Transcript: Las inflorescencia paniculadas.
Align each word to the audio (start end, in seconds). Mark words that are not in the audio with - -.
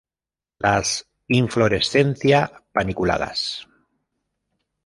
Las 0.57 1.05
inflorescencia 1.27 2.63
paniculadas. 2.73 3.67